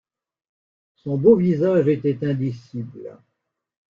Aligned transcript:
Son 0.95 1.15
beau 1.19 1.35
visage 1.35 1.87
était 1.87 2.25
indicible. 2.25 3.19